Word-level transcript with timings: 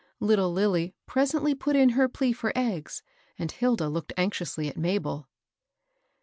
Little 0.19 0.51
Lilly 0.51 0.95
presently 1.05 1.53
put 1.53 1.75
in 1.75 1.89
her 1.89 2.09
plea 2.09 2.33
for 2.33 2.51
eggs, 2.55 3.03
and 3.37 3.51
Hilda 3.51 3.87
looked 3.87 4.13
anxiously 4.17 4.67
at 4.67 4.75
Mabel. 4.75 5.29